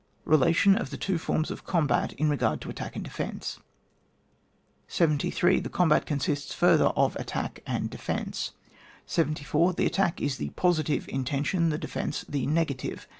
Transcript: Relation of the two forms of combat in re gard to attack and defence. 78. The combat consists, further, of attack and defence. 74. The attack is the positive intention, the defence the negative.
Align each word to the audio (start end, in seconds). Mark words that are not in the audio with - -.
Relation 0.25 0.75
of 0.75 0.89
the 0.89 0.97
two 0.97 1.19
forms 1.19 1.51
of 1.51 1.63
combat 1.63 2.11
in 2.13 2.27
re 2.27 2.35
gard 2.35 2.59
to 2.59 2.71
attack 2.71 2.95
and 2.95 3.05
defence. 3.05 3.59
78. 4.87 5.59
The 5.59 5.69
combat 5.69 6.07
consists, 6.07 6.55
further, 6.55 6.85
of 6.97 7.15
attack 7.17 7.61
and 7.67 7.87
defence. 7.87 8.53
74. 9.05 9.73
The 9.73 9.85
attack 9.85 10.19
is 10.19 10.37
the 10.37 10.49
positive 10.55 11.07
intention, 11.07 11.69
the 11.69 11.77
defence 11.77 12.25
the 12.27 12.47
negative. 12.47 13.07